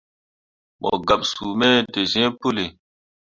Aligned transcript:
Mo 0.81 0.89
gaɓsuu 1.07 1.51
me 1.59 1.69
te 1.93 1.99
zĩĩ 2.11 2.25
puli. 2.39 2.65